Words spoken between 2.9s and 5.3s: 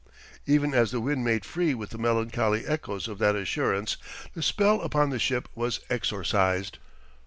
of that assurance, the spell upon the